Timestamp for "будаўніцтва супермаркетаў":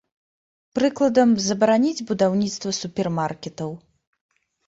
2.11-3.71